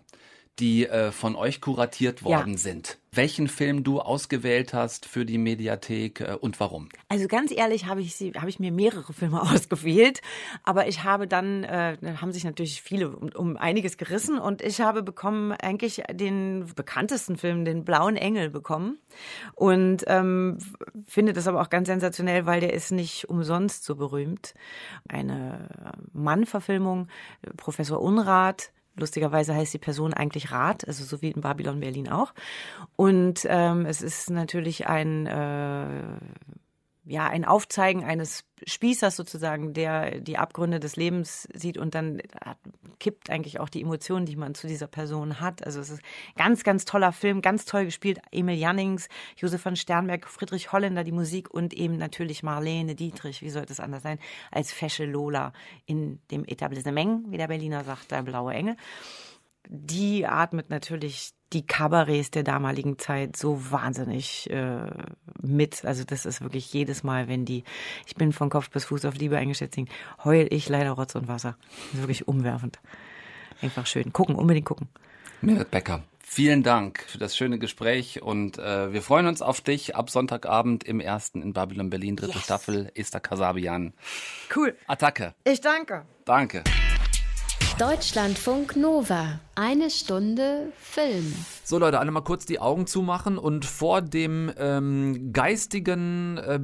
[0.59, 2.57] die äh, von euch kuratiert worden ja.
[2.57, 6.89] sind welchen Film du ausgewählt hast für die Mediathek äh, und warum.
[7.09, 10.21] Also ganz ehrlich habe ich, hab ich mir mehrere Filme ausgewählt,
[10.63, 14.81] aber ich habe dann, äh, haben sich natürlich viele um, um einiges gerissen und ich
[14.81, 18.97] habe bekommen eigentlich den bekanntesten Film, den Blauen Engel bekommen
[19.55, 20.57] und ähm,
[21.07, 24.53] finde das aber auch ganz sensationell, weil der ist nicht umsonst so berühmt.
[25.07, 25.69] Eine
[26.13, 27.07] Mann-Verfilmung,
[27.57, 32.33] Professor Unrat, Lustigerweise heißt die Person eigentlich Rat, also so wie in Babylon Berlin auch.
[32.95, 36.17] Und ähm, es ist natürlich ein äh,
[37.05, 42.21] ja, ein Aufzeigen eines Spießers sozusagen, der die Abgründe des Lebens sieht und dann
[42.99, 45.65] kippt eigentlich auch die Emotionen, die man zu dieser Person hat.
[45.65, 46.01] Also es ist
[46.37, 48.19] ganz, ganz toller Film, ganz toll gespielt.
[48.31, 53.49] Emil Jannings, Josef von Sternberg, Friedrich Holländer, die Musik und eben natürlich Marlene Dietrich, wie
[53.49, 54.19] sollte es anders sein,
[54.51, 55.51] als Fesche Lola
[55.85, 58.77] in dem Etablissement, wie der Berliner sagt, der Blaue Engel.
[59.67, 64.87] Die atmet natürlich die Kabarets der damaligen Zeit so wahnsinnig äh,
[65.41, 65.85] mit.
[65.85, 67.63] Also das ist wirklich jedes Mal, wenn die,
[68.05, 69.77] ich bin von Kopf bis Fuß auf Liebe eingeschätzt,
[70.23, 71.55] heul ich leider Rotz und Wasser.
[71.91, 72.79] Das ist wirklich umwerfend.
[73.61, 74.11] Einfach schön.
[74.11, 74.89] Gucken, unbedingt gucken.
[75.41, 76.03] Merit Becker.
[76.25, 80.83] Vielen Dank für das schöne Gespräch und äh, wir freuen uns auf dich ab Sonntagabend
[80.83, 82.45] im ersten in Babylon Berlin, dritte yes.
[82.45, 83.93] Staffel, Esther Kasabian.
[84.55, 84.75] Cool.
[84.87, 85.35] Attacke.
[85.43, 86.05] Ich danke.
[86.25, 86.63] Danke.
[87.79, 89.39] Deutschlandfunk Nova.
[89.55, 91.33] Eine Stunde Film.
[91.63, 96.59] So Leute, alle mal kurz die Augen zumachen und vor dem ähm, geistigen äh,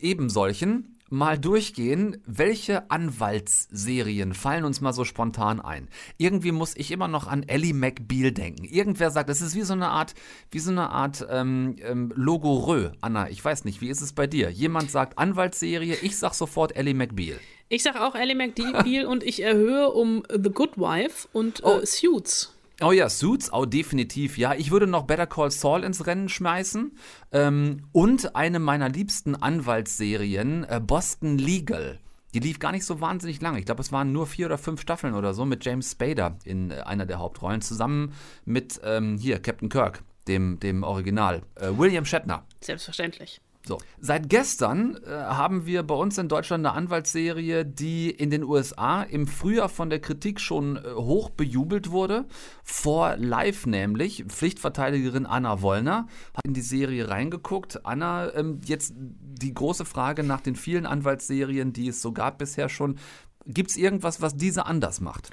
[0.00, 5.88] Ebensolchen mal durchgehen, welche Anwaltsserien fallen uns mal so spontan ein.
[6.18, 8.64] Irgendwie muss ich immer noch an Ellie McBeal denken.
[8.64, 10.14] Irgendwer sagt, das ist wie so eine Art,
[10.50, 12.90] wie so eine Art ähm, ähm, Logorö.
[13.00, 14.50] Anna, ich weiß nicht, wie ist es bei dir?
[14.50, 17.38] Jemand sagt Anwaltsserie, ich sag sofort Ellie McBeal.
[17.68, 21.80] Ich sag auch Ellie McBeal und ich erhöhe um The Good Wife und äh, oh.
[21.84, 22.53] Suits.
[22.80, 24.36] Oh ja, Suits, oh definitiv.
[24.36, 26.96] Ja, ich würde noch Better Call Saul ins Rennen schmeißen.
[27.30, 32.00] Ähm, und eine meiner liebsten Anwaltsserien, äh, Boston Legal.
[32.34, 33.60] Die lief gar nicht so wahnsinnig lange.
[33.60, 36.72] Ich glaube, es waren nur vier oder fünf Staffeln oder so mit James Spader in
[36.72, 38.12] äh, einer der Hauptrollen, zusammen
[38.44, 41.42] mit ähm, hier Captain Kirk, dem, dem Original.
[41.54, 42.44] Äh, William Shatner.
[42.60, 43.40] Selbstverständlich.
[43.66, 48.44] So, seit gestern äh, haben wir bei uns in Deutschland eine Anwaltsserie, die in den
[48.44, 52.26] USA im Frühjahr von der Kritik schon äh, hoch bejubelt wurde.
[52.62, 54.24] Vor Live nämlich.
[54.28, 57.86] Pflichtverteidigerin Anna Wollner hat in die Serie reingeguckt.
[57.86, 62.68] Anna, ähm, jetzt die große Frage nach den vielen Anwaltsserien, die es so gab bisher
[62.68, 62.98] schon.
[63.46, 65.30] Gibt es irgendwas, was diese anders macht?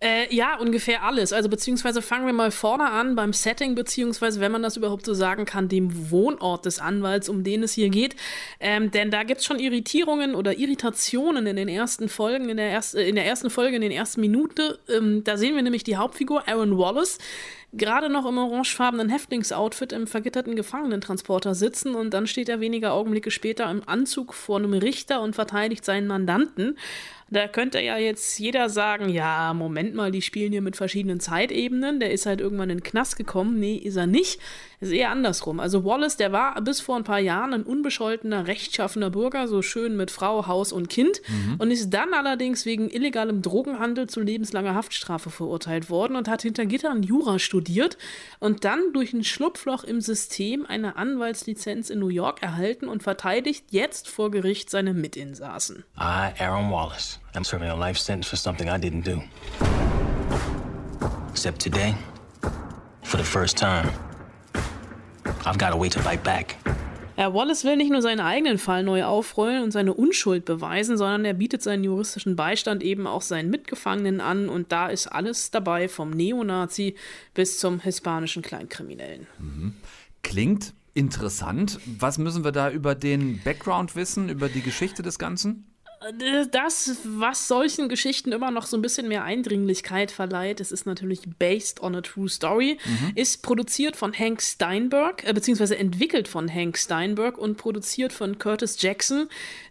[0.00, 1.32] Äh, ja, ungefähr alles.
[1.32, 5.14] Also beziehungsweise fangen wir mal vorne an beim Setting, beziehungsweise, wenn man das überhaupt so
[5.14, 8.16] sagen kann, dem Wohnort des Anwalts, um den es hier geht.
[8.58, 12.70] Ähm, denn da gibt es schon Irritierungen oder Irritationen in den ersten Folgen, in der,
[12.70, 14.74] erst, äh, in der ersten Folge, in den ersten Minuten.
[14.88, 17.18] Ähm, da sehen wir nämlich die Hauptfigur, Aaron Wallace,
[17.72, 23.30] gerade noch im orangefarbenen Häftlingsoutfit im vergitterten Gefangenentransporter sitzen und dann steht er wenige Augenblicke
[23.30, 26.76] später im Anzug vor einem Richter und verteidigt seinen Mandanten.
[27.32, 31.98] Da könnte ja jetzt jeder sagen, ja, Moment mal, die spielen hier mit verschiedenen Zeitebenen,
[31.98, 33.58] der ist halt irgendwann in den Knast gekommen.
[33.58, 34.38] Nee, ist er nicht.
[34.80, 35.60] Ist eher andersrum.
[35.60, 39.96] Also Wallace, der war bis vor ein paar Jahren ein unbescholtener, rechtschaffener Bürger, so schön
[39.96, 41.54] mit Frau, Haus und Kind Mhm.
[41.58, 46.66] und ist dann allerdings wegen illegalem Drogenhandel zu lebenslanger Haftstrafe verurteilt worden und hat hinter
[46.66, 47.96] Gittern Jura studiert
[48.40, 53.66] und dann durch ein Schlupfloch im System eine Anwaltslizenz in New York erhalten und verteidigt
[53.70, 55.84] jetzt vor Gericht seine Mitinsassen.
[55.96, 59.22] I, Aaron Wallace, am serving a life sentence for something I didn't do.
[61.30, 61.94] Except today,
[63.02, 63.90] for the first time,
[65.44, 66.56] I've got a way to fight back.
[67.16, 71.24] Herr Wallace will nicht nur seinen eigenen Fall neu aufrollen und seine Unschuld beweisen, sondern
[71.24, 75.88] er bietet seinen juristischen Beistand eben auch seinen Mitgefangenen an und da ist alles dabei,
[75.88, 76.96] vom Neonazi
[77.34, 79.26] bis zum hispanischen Kleinkriminellen.
[80.22, 81.78] Klingt interessant.
[81.98, 85.71] Was müssen wir da über den Background wissen, über die Geschichte des Ganzen?
[86.50, 91.20] Das, was solchen Geschichten immer noch so ein bisschen mehr Eindringlichkeit verleiht, es ist natürlich
[91.38, 93.12] based on a true story, Mhm.
[93.14, 98.80] ist produziert von Hank Steinberg, äh, beziehungsweise entwickelt von Hank Steinberg und produziert von Curtis
[98.80, 99.28] Jackson.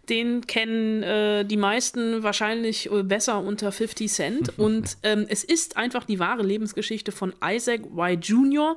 [0.08, 4.52] Den kennen äh, die meisten wahrscheinlich äh, besser unter 50 Cent.
[4.58, 8.20] und ähm, es ist einfach die wahre Lebensgeschichte von Isaac Y.
[8.20, 8.76] Jr.,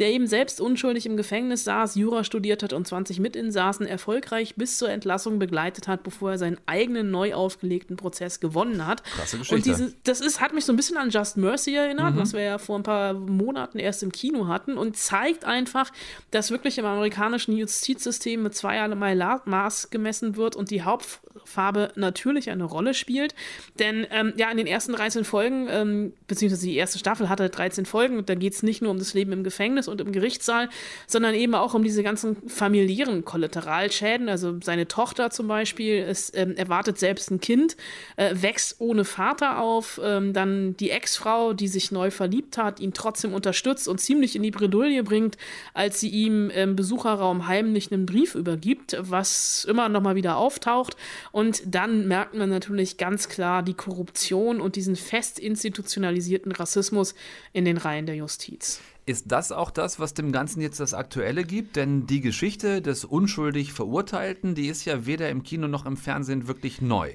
[0.00, 4.78] der eben selbst unschuldig im Gefängnis saß, Jura studiert hat und 20 Mitinsassen erfolgreich bis
[4.78, 9.02] zur Entlassung begleitet hat, bevor er seinen eigenen neu aufgelegten Prozess gewonnen hat.
[9.04, 9.70] Krasse Und Geschichte.
[9.70, 12.18] diese, das ist, hat mich so ein bisschen an Just Mercy erinnert, Mhm.
[12.20, 15.90] was wir ja vor ein paar Monaten erst im Kino hatten und zeigt einfach,
[16.30, 22.64] dass wirklich im amerikanischen Justizsystem mit zweierlei Maß gemessen wird und die Hauptfarbe natürlich eine
[22.64, 23.34] Rolle spielt.
[23.78, 27.86] Denn ähm, ja, in den ersten 13 Folgen, ähm, beziehungsweise die erste Staffel hatte 13
[27.86, 30.68] Folgen und da geht es nicht nur um das Leben im Gefängnis und im Gerichtssaal,
[31.06, 34.28] sondern eben auch um diese ganzen familiären Kollateralschäden.
[34.28, 37.76] Also seine Tochter zum Beispiel ist, ähm, erwartet selbst ein Kind,
[38.16, 42.92] äh, wächst ohne Vater auf, ähm, dann die Ex-Frau, die sich neu verliebt hat, ihn
[42.92, 45.36] trotzdem unterstützt und ziemlich in die Bredouille bringt,
[45.72, 50.96] als sie ihm im Besucherraum heimlich einen Brief übergibt, was immer noch mal wieder auftaucht.
[51.32, 57.14] Und dann merkt man natürlich ganz klar die Korruption und diesen fest institutionalisierten Rassismus
[57.52, 58.80] in den Reihen der Justiz.
[59.06, 61.76] Ist das auch das, was dem Ganzen jetzt das Aktuelle gibt?
[61.76, 66.48] Denn die Geschichte des unschuldig Verurteilten, die ist ja weder im Kino noch im Fernsehen
[66.48, 67.14] wirklich neu.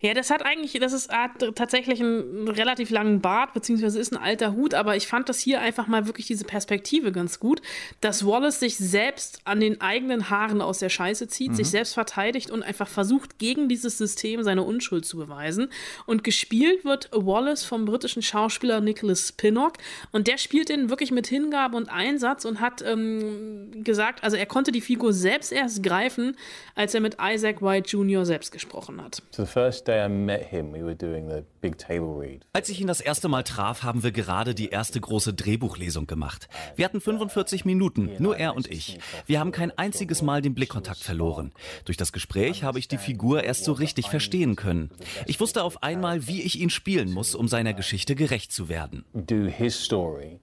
[0.00, 4.22] Ja, das hat eigentlich, das ist hat tatsächlich einen relativ langen Bart, beziehungsweise ist ein
[4.22, 7.62] alter Hut, aber ich fand das hier einfach mal wirklich diese Perspektive ganz gut,
[8.00, 11.56] dass Wallace sich selbst an den eigenen Haaren aus der Scheiße zieht, Mhm.
[11.56, 15.68] sich selbst verteidigt und einfach versucht, gegen dieses System seine Unschuld zu beweisen.
[16.06, 19.74] Und gespielt wird Wallace vom britischen Schauspieler Nicholas Pinnock
[20.12, 24.46] und der spielt den wirklich mit Hingabe und Einsatz und hat ähm, gesagt, also er
[24.46, 26.36] konnte die Figur selbst erst greifen,
[26.74, 28.24] als er mit Isaac White Jr.
[28.26, 29.22] selbst gesprochen hat.
[29.32, 32.44] The first day I met him, we were doing the big table read.
[32.52, 36.48] Als ich ihn das erste Mal traf, haben wir gerade die erste große Drehbuchlesung gemacht.
[36.74, 38.98] Wir hatten 45 Minuten, nur er und ich.
[39.26, 41.52] Wir haben kein einziges Mal den Blickkontakt verloren.
[41.84, 44.90] Durch das Gespräch habe ich die Figur erst so richtig verstehen können.
[45.26, 49.04] Ich wusste auf einmal, wie ich ihn spielen muss, um seiner Geschichte gerecht zu werden.
[49.14, 50.40] Do his story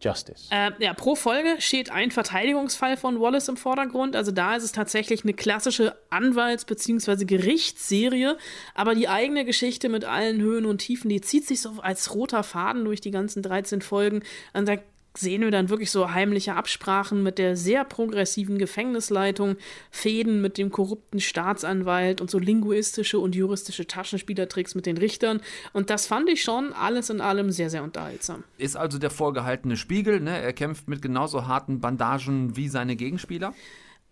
[0.00, 0.48] justice.
[0.50, 4.16] Äh, ja, pro Folge steht ein Verteidigungsfall von Wallace im Vordergrund.
[4.16, 7.24] Also da ist es tatsächlich eine klassische Anwalts- bzw.
[7.24, 8.36] Gerichtsserie.
[8.74, 12.42] Aber die eigene Geschichte mit allen Höhen und Tiefen, die zieht sich so als roter
[12.42, 14.22] Faden durch die ganzen 13 Folgen.
[14.52, 14.76] Und da
[15.16, 19.56] sehen wir dann wirklich so heimliche Absprachen mit der sehr progressiven Gefängnisleitung,
[19.90, 25.40] Fäden mit dem korrupten Staatsanwalt und so linguistische und juristische Taschenspielertricks mit den Richtern.
[25.72, 28.44] Und das fand ich schon alles in allem sehr, sehr unterhaltsam.
[28.58, 30.38] Ist also der vorgehaltene Spiegel, ne?
[30.40, 33.54] Er kämpft mit genauso harten Bandagen wie seine Gegenspieler.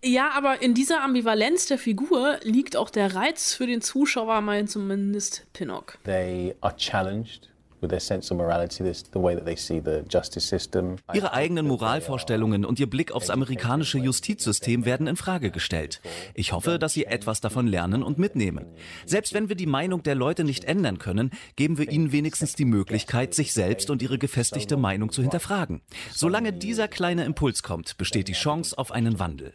[0.04, 4.70] Ja, aber in dieser Ambivalenz der Figur liegt auch der Reiz für den Zuschauer, meint
[4.70, 5.98] zumindest Pinnock.
[6.04, 7.48] They are challenged
[7.80, 10.96] with their sense of morality, this, the way that they see the justice system.
[11.12, 16.00] Ihre eigenen Moralvorstellungen und ihr Blick aufs amerikanische Justizsystem werden in Frage gestellt.
[16.34, 18.66] Ich hoffe, dass Sie etwas davon lernen und mitnehmen.
[19.04, 22.64] Selbst wenn wir die Meinung der Leute nicht ändern können, geben wir ihnen wenigstens die
[22.64, 25.82] Möglichkeit, sich selbst und ihre gefestigte Meinung zu hinterfragen.
[26.12, 29.52] Solange dieser kleine Impuls kommt, besteht die Chance auf einen Wandel.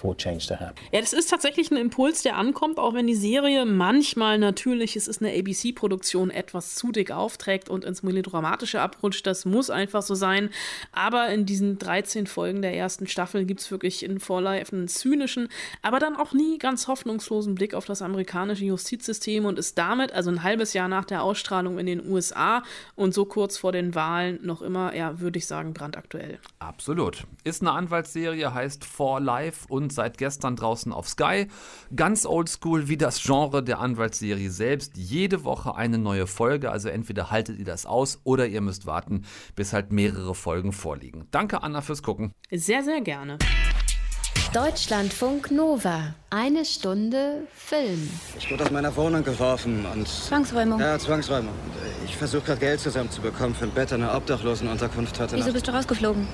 [0.00, 0.76] For change to happen.
[0.92, 5.06] Ja, das ist tatsächlich ein Impuls, der ankommt, auch wenn die Serie manchmal natürlich, es
[5.06, 9.26] ist eine ABC-Produktion, etwas zu dick aufträgt und ins Melodramatische abrutscht.
[9.26, 10.48] Das muss einfach so sein.
[10.92, 15.48] Aber in diesen 13 Folgen der ersten Staffel gibt es wirklich in Vorlife einen zynischen,
[15.82, 20.30] aber dann auch nie ganz hoffnungslosen Blick auf das amerikanische Justizsystem und ist damit, also
[20.30, 22.62] ein halbes Jahr nach der Ausstrahlung in den USA
[22.94, 26.38] und so kurz vor den Wahlen, noch immer, ja, würde ich sagen, brandaktuell.
[26.58, 27.24] Absolut.
[27.44, 31.46] Ist eine Anwaltsserie, heißt For Life und seit gestern draußen auf Sky.
[31.94, 34.96] Ganz oldschool wie das Genre der Anwaltsserie selbst.
[34.96, 39.24] Jede Woche eine neue Folge, also entweder haltet ihr das aus oder ihr müsst warten,
[39.54, 41.26] bis halt mehrere Folgen vorliegen.
[41.30, 42.32] Danke Anna fürs Gucken.
[42.50, 43.38] Sehr, sehr gerne.
[44.52, 46.14] Deutschlandfunk Nova.
[46.30, 48.10] Eine Stunde Film.
[48.36, 50.08] Ich wurde aus meiner Wohnung geworfen und.
[50.08, 50.80] Zwangsräumung.
[50.80, 51.54] Ja, Zwangsräumung.
[52.04, 55.54] Ich versuche gerade Geld zusammenzubekommen für ein Bett in einer Obdachlosenunterkunft heute Wieso Nacht.
[55.54, 56.26] bist du rausgeflogen?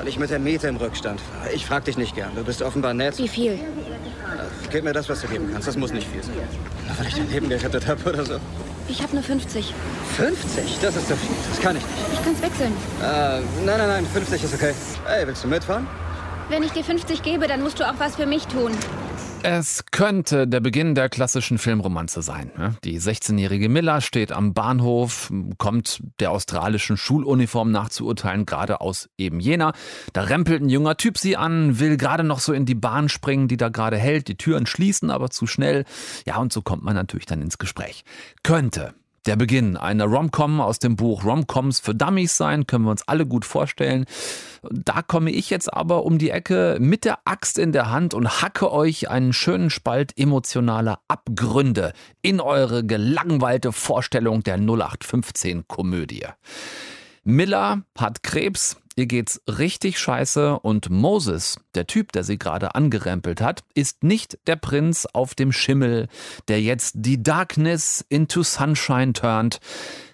[0.00, 1.52] Weil ich mit der Miete im Rückstand war.
[1.52, 2.30] Ich frag dich nicht gern.
[2.34, 3.18] Du bist offenbar nett.
[3.18, 3.58] Wie viel?
[4.70, 5.68] Gib mir das, was du geben kannst.
[5.68, 6.36] Das muss nicht viel sein.
[6.88, 8.40] Na, weil ich dein Leben gerettet habe oder so.
[8.88, 9.74] Ich habe nur 50.
[10.16, 10.78] 50?
[10.80, 11.36] Das ist zu viel.
[11.50, 11.94] Das kann ich nicht.
[12.14, 12.72] Ich kann's wechseln.
[13.02, 14.06] Äh, nein, nein, nein.
[14.06, 14.72] 50 ist okay.
[15.04, 15.86] Hey, willst du mitfahren?
[16.48, 18.72] Wenn ich dir 50 gebe, dann musst du auch was für mich tun.
[19.42, 22.50] Es könnte der Beginn der klassischen Filmromanze sein.
[22.56, 22.76] ne?
[22.84, 29.72] Die 16-jährige Miller steht am Bahnhof, kommt der australischen Schuluniform nachzuurteilen, gerade aus eben Jena.
[30.12, 33.48] Da rempelt ein junger Typ sie an, will gerade noch so in die Bahn springen,
[33.48, 34.28] die da gerade hält.
[34.28, 35.84] Die Türen schließen aber zu schnell.
[36.26, 38.04] Ja, und so kommt man natürlich dann ins Gespräch.
[38.42, 38.94] Könnte
[39.26, 43.26] der Beginn einer Rom-Com aus dem Buch Rom-Coms für Dummies sein, können wir uns alle
[43.26, 44.06] gut vorstellen.
[44.62, 48.42] Da komme ich jetzt aber um die Ecke mit der Axt in der Hand und
[48.42, 56.26] hacke euch einen schönen Spalt emotionaler Abgründe in eure gelangweilte Vorstellung der 0815-Komödie.
[57.22, 63.42] Miller hat Krebs, ihr geht's richtig scheiße und Moses, der Typ, der sie gerade angerempelt
[63.42, 66.08] hat, ist nicht der Prinz auf dem Schimmel,
[66.48, 69.60] der jetzt die Darkness into Sunshine turnt,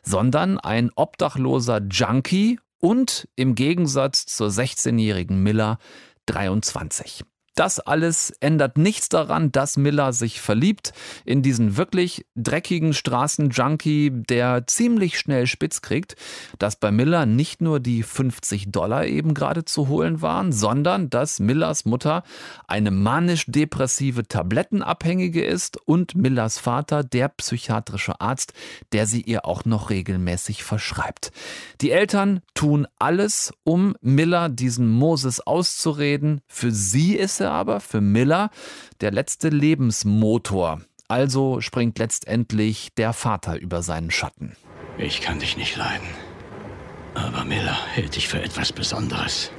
[0.03, 5.79] sondern ein obdachloser Junkie und im Gegensatz zur 16-jährigen Miller
[6.27, 7.23] 23.
[7.57, 10.93] Das alles ändert nichts daran, dass Miller sich verliebt
[11.25, 16.17] in diesen wirklich dreckigen Straßenjunkie, der ziemlich schnell spitz kriegt,
[16.59, 21.41] dass bei Miller nicht nur die 50 Dollar eben gerade zu holen waren, sondern dass
[21.41, 22.25] Millers Mutter
[22.69, 28.53] eine manisch-depressive Tablettenabhängige ist und Millers Vater der psychiatrische Arzt,
[28.93, 31.33] der sie ihr auch noch regelmäßig verschreibt.
[31.81, 36.43] Die Eltern tun alles, um Miller diesen Moses auszureden.
[36.47, 38.51] Für sie ist er aber, für Miller,
[39.01, 40.81] der letzte Lebensmotor.
[41.09, 44.57] Also springt letztendlich der Vater über seinen Schatten.
[44.99, 46.09] Ich kann dich nicht leiden.
[47.15, 49.51] Aber Miller hält dich für etwas Besonderes.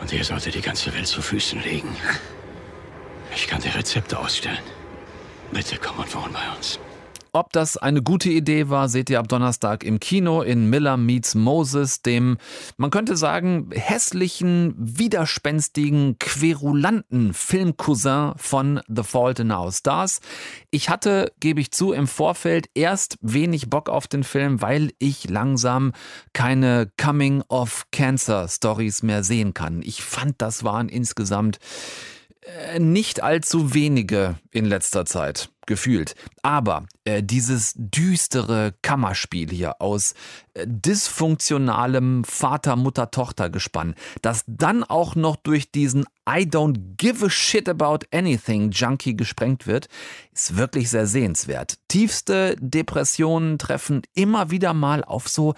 [0.00, 1.94] Und ihr sollte die ganze Welt zu Füßen legen.
[3.34, 4.58] Ich kann dir Rezepte ausstellen.
[5.52, 6.78] Bitte komm und wohn bei uns.
[7.32, 11.36] Ob das eine gute Idee war, seht ihr ab Donnerstag im Kino in Miller Meets
[11.36, 12.38] Moses, dem,
[12.76, 20.20] man könnte sagen, hässlichen, widerspenstigen, querulanten Filmcousin von The Fault in Our Stars.
[20.70, 25.28] Ich hatte, gebe ich zu, im Vorfeld erst wenig Bock auf den Film, weil ich
[25.28, 25.92] langsam
[26.32, 29.82] keine Coming-of-Cancer-Stories mehr sehen kann.
[29.82, 31.60] Ich fand, das waren insgesamt
[32.78, 36.14] nicht allzu wenige in letzter Zeit gefühlt.
[36.42, 40.14] Aber äh, dieses düstere Kammerspiel hier aus
[40.54, 48.00] äh, dysfunktionalem Vater-Mutter-Tochter-Gespann, das dann auch noch durch diesen I don't give a shit about
[48.12, 49.88] anything Junkie gesprengt wird,
[50.32, 51.78] ist wirklich sehr sehenswert.
[51.86, 55.54] Tiefste Depressionen treffen immer wieder mal auf so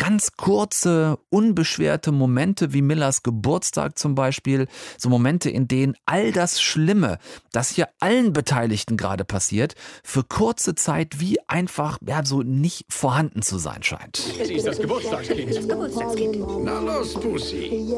[0.00, 6.62] ganz kurze, unbeschwerte Momente wie Millers Geburtstag zum Beispiel, so Momente, in denen all das
[6.62, 7.18] Schlimme,
[7.52, 13.42] das hier allen Beteiligten gerade passiert, für kurze Zeit wie einfach ja, so nicht vorhanden
[13.42, 14.16] zu sein scheint.
[14.16, 15.54] Sie ist das Geburtstagskind.
[15.54, 16.64] Das Geburtstagskind.
[16.64, 17.92] Na los, Pussy.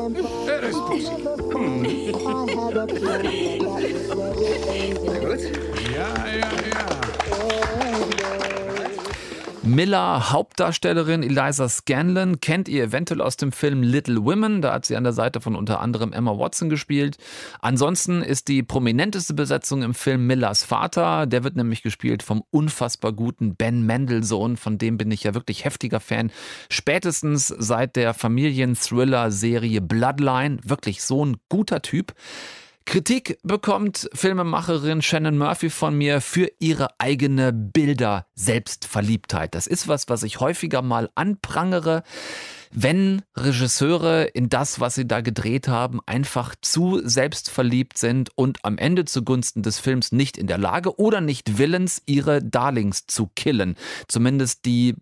[0.49, 1.07] Er ist Pussy.
[1.53, 1.85] Hm.
[5.07, 5.41] Sehr gut.
[5.95, 7.02] Ja, ja, ja.
[9.64, 14.61] Miller, Hauptdarstellerin Eliza Scanlon, kennt ihr eventuell aus dem Film Little Women.
[14.61, 17.16] Da hat sie an der Seite von unter anderem Emma Watson gespielt.
[17.61, 21.27] Ansonsten ist die prominenteste Besetzung im Film Millers Vater.
[21.27, 24.57] Der wird nämlich gespielt vom unfassbar guten Ben Mendelssohn.
[24.57, 26.33] Von dem bin ich ja wirklich heftiger Fan.
[26.68, 30.59] Spätestens seit der Familienthriller-Serie Bloodline.
[30.64, 32.14] Wirklich so ein guter Typ.
[32.85, 39.55] Kritik bekommt Filmemacherin Shannon Murphy von mir für ihre eigene Bilder-Selbstverliebtheit.
[39.55, 42.03] Das ist was, was ich häufiger mal anprangere
[42.72, 48.78] wenn Regisseure in das, was sie da gedreht haben, einfach zu selbstverliebt sind und am
[48.78, 53.76] Ende zugunsten des Films nicht in der Lage oder nicht willens, ihre Darlings zu killen.
[54.09, 54.95] Zumindest die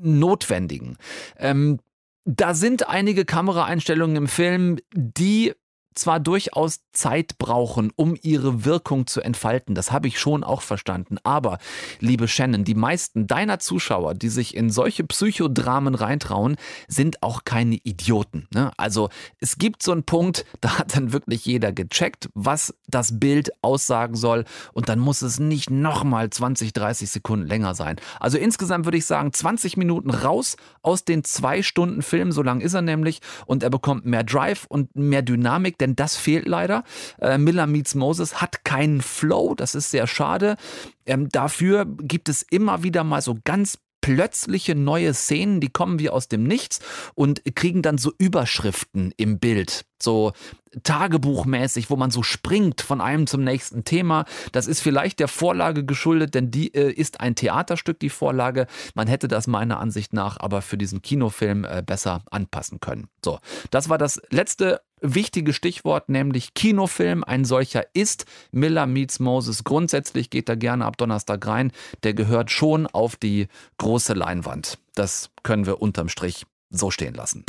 [0.00, 0.96] notwendigen.
[1.36, 1.78] Ähm,
[2.24, 5.52] da sind einige Kameraeinstellungen im Film, die
[5.98, 11.18] zwar durchaus Zeit brauchen, um ihre Wirkung zu entfalten, das habe ich schon auch verstanden,
[11.24, 11.58] aber,
[12.00, 17.76] liebe Shannon, die meisten deiner Zuschauer, die sich in solche Psychodramen reintrauen, sind auch keine
[17.76, 18.48] Idioten.
[18.52, 18.72] Ne?
[18.76, 23.50] Also es gibt so einen Punkt, da hat dann wirklich jeder gecheckt, was das Bild
[23.62, 27.96] aussagen soll und dann muss es nicht nochmal 20, 30 Sekunden länger sein.
[28.20, 32.60] Also insgesamt würde ich sagen, 20 Minuten raus aus den zwei Stunden Film, so lang
[32.60, 36.84] ist er nämlich, und er bekommt mehr Drive und mehr Dynamik, denn das fehlt leider.
[37.20, 40.56] Äh, Miller Meets Moses hat keinen Flow, das ist sehr schade.
[41.06, 46.08] Ähm, dafür gibt es immer wieder mal so ganz plötzliche neue Szenen, die kommen wie
[46.08, 46.80] aus dem Nichts
[47.14, 50.32] und kriegen dann so Überschriften im Bild so
[50.82, 54.26] Tagebuchmäßig, wo man so springt von einem zum nächsten Thema.
[54.52, 58.66] Das ist vielleicht der Vorlage geschuldet, denn die äh, ist ein Theaterstück, die Vorlage.
[58.94, 63.08] Man hätte das meiner Ansicht nach aber für diesen Kinofilm äh, besser anpassen können.
[63.24, 63.38] So,
[63.70, 67.24] das war das letzte wichtige Stichwort, nämlich Kinofilm.
[67.24, 69.64] Ein solcher ist Miller Meets Moses.
[69.64, 71.72] Grundsätzlich geht er gerne ab Donnerstag rein.
[72.02, 74.78] Der gehört schon auf die große Leinwand.
[74.94, 77.44] Das können wir unterm Strich so stehen lassen.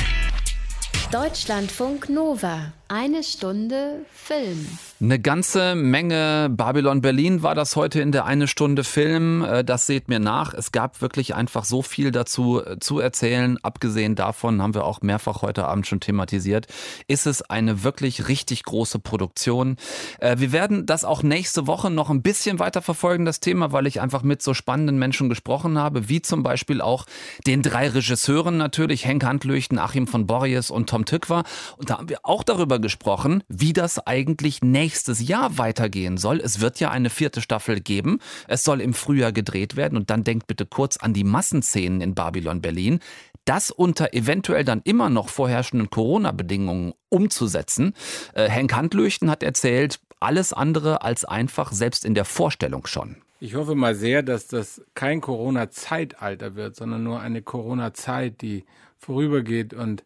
[1.12, 2.74] Deutschlandfunk Nova.
[2.92, 4.68] Eine Stunde Film.
[5.00, 9.44] Eine ganze Menge Babylon Berlin war das heute in der eine Stunde Film.
[9.44, 10.56] Äh, das seht mir nach.
[10.56, 13.60] Es gab wirklich einfach so viel dazu äh, zu erzählen.
[13.62, 16.66] Abgesehen davon haben wir auch mehrfach heute Abend schon thematisiert.
[17.08, 19.78] Ist es eine wirklich richtig große Produktion?
[20.18, 23.86] Äh, wir werden das auch nächste Woche noch ein bisschen weiter verfolgen, das Thema, weil
[23.86, 27.06] ich einfach mit so spannenden Menschen gesprochen habe, wie zum Beispiel auch
[27.46, 31.44] den drei Regisseuren natürlich, Henk Handlüchten, Achim von Borries und Tom Tückwer.
[31.78, 36.40] Und da haben wir auch darüber gesprochen, wie das eigentlich nächstes Jahr weitergehen soll.
[36.40, 38.20] Es wird ja eine vierte Staffel geben.
[38.48, 39.98] Es soll im Frühjahr gedreht werden.
[39.98, 43.00] Und dann denkt bitte kurz an die Massenszenen in Babylon Berlin.
[43.46, 47.94] Das unter eventuell dann immer noch vorherrschenden Corona-Bedingungen umzusetzen.
[48.34, 53.18] Äh, Henk Handlüchten hat erzählt, alles andere als einfach, selbst in der Vorstellung schon.
[53.40, 58.66] Ich hoffe mal sehr, dass das kein Corona-Zeitalter wird, sondern nur eine Corona-Zeit, die
[58.98, 60.04] vorübergeht und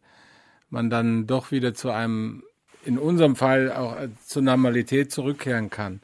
[0.69, 2.43] man dann doch wieder zu einem
[2.85, 6.01] in unserem Fall auch zur Normalität zurückkehren kann.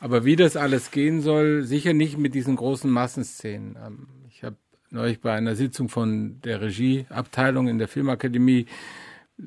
[0.00, 3.76] Aber wie das alles gehen soll, sicher nicht mit diesen großen Massenszenen.
[3.84, 4.56] Ähm, ich habe
[4.90, 8.66] neulich bei einer Sitzung von der Regieabteilung in der Filmakademie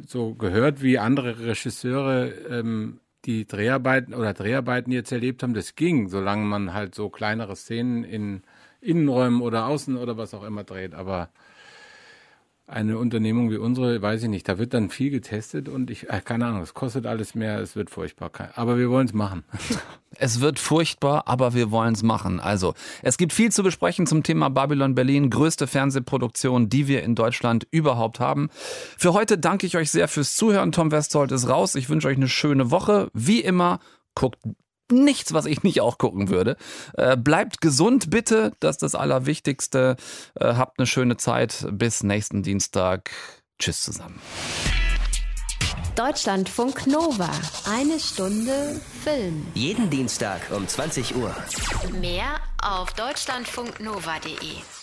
[0.07, 5.53] so gehört, wie andere Regisseure ähm, die Dreharbeiten oder Dreharbeiten jetzt erlebt haben.
[5.53, 8.43] Das ging, solange man halt so kleinere Szenen in
[8.81, 10.93] Innenräumen oder Außen oder was auch immer dreht.
[10.93, 11.29] Aber
[12.65, 16.21] eine Unternehmung wie unsere, weiß ich nicht, da wird dann viel getestet und ich, äh,
[16.23, 18.31] keine Ahnung, es kostet alles mehr, es wird furchtbar.
[18.55, 19.43] Aber wir wollen es machen.
[20.19, 22.39] Es wird furchtbar, aber wir wollen es machen.
[22.39, 27.15] Also, es gibt viel zu besprechen zum Thema Babylon Berlin, größte Fernsehproduktion, die wir in
[27.15, 28.49] Deutschland überhaupt haben.
[28.95, 30.71] Für heute danke ich euch sehr fürs Zuhören.
[30.71, 31.73] Tom Westholt ist raus.
[31.73, 33.09] Ich wünsche euch eine schöne Woche.
[33.15, 33.79] Wie immer,
[34.13, 34.37] guckt
[34.91, 36.57] nichts, was ich nicht auch gucken würde.
[36.93, 38.53] Äh, bleibt gesund, bitte.
[38.59, 39.95] Das ist das Allerwichtigste.
[40.35, 41.65] Äh, habt eine schöne Zeit.
[41.71, 43.11] Bis nächsten Dienstag.
[43.59, 44.19] Tschüss zusammen.
[45.95, 47.29] Deutschlandfunk Nova.
[47.69, 49.45] Eine Stunde Film.
[49.53, 51.35] Jeden Dienstag um 20 Uhr.
[51.99, 54.82] Mehr auf deutschlandfunknova.de.